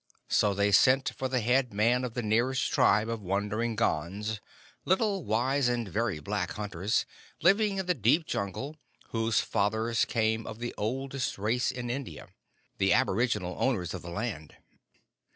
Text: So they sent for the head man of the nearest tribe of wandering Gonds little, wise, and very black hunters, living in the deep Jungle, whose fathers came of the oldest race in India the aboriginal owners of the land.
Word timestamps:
So 0.29 0.55
they 0.55 0.71
sent 0.71 1.09
for 1.15 1.27
the 1.27 1.41
head 1.41 1.75
man 1.75 2.03
of 2.03 2.15
the 2.15 2.23
nearest 2.23 2.71
tribe 2.71 3.07
of 3.07 3.21
wandering 3.21 3.75
Gonds 3.75 4.41
little, 4.83 5.23
wise, 5.23 5.67
and 5.69 5.87
very 5.87 6.17
black 6.19 6.53
hunters, 6.53 7.05
living 7.43 7.77
in 7.77 7.85
the 7.85 7.93
deep 7.93 8.25
Jungle, 8.25 8.77
whose 9.09 9.41
fathers 9.41 10.05
came 10.05 10.47
of 10.47 10.57
the 10.57 10.73
oldest 10.75 11.37
race 11.37 11.71
in 11.71 11.91
India 11.91 12.29
the 12.79 12.93
aboriginal 12.93 13.55
owners 13.59 13.93
of 13.93 14.01
the 14.01 14.09
land. 14.09 14.55